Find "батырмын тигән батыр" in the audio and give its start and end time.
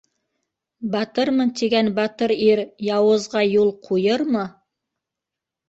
0.95-2.35